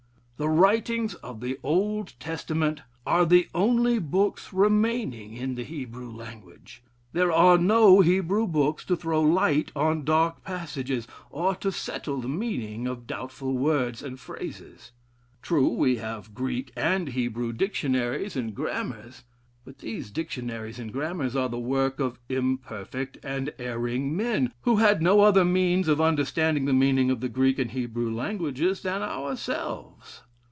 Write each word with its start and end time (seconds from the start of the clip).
The 0.43 0.49
writings 0.49 1.13
of 1.13 1.39
the 1.39 1.59
Old 1.61 2.15
Testament 2.19 2.81
are 3.05 3.27
the 3.27 3.47
only 3.53 3.99
books 3.99 4.51
remaining 4.51 5.37
in 5.37 5.53
the 5.53 5.63
Hebrew 5.63 6.09
language. 6.11 6.81
There 7.13 7.31
are 7.31 7.59
no 7.59 7.99
Hebrew 8.01 8.47
books 8.47 8.83
to 8.85 8.95
throw 8.95 9.21
light 9.21 9.71
on 9.75 10.03
dark 10.03 10.43
passages, 10.43 11.07
or 11.29 11.53
to 11.57 11.71
settle 11.71 12.19
the 12.21 12.27
meaning 12.27 12.87
of 12.87 13.05
doubtful 13.05 13.53
words 13.53 14.01
and 14.01 14.19
phrases. 14.19 14.93
True, 15.43 15.69
we 15.69 15.97
have 15.97 16.33
Greek 16.33 16.71
and 16.75 17.09
Hebrew 17.09 17.53
dictionaries 17.53 18.35
and 18.35 18.55
grammars, 18.55 19.23
but 19.63 19.77
these 19.77 20.09
dictionaries 20.09 20.79
and 20.79 20.91
grammars 20.91 21.35
are 21.35 21.49
the 21.49 21.59
work 21.59 21.99
of 21.99 22.17
imperfect 22.29 23.19
and 23.21 23.53
erring 23.59 24.17
men, 24.17 24.51
who 24.61 24.77
had 24.77 25.03
no 25.03 25.19
other 25.21 25.45
means 25.45 25.87
oi 25.87 26.01
understanding 26.03 26.65
the 26.65 26.73
meaning 26.73 27.11
of 27.11 27.19
the 27.19 27.29
Greek 27.29 27.59
and 27.59 27.69
Hebrew 27.73 28.11
languages 28.11 28.81
than 28.81 29.03
ourselves. 29.03 30.23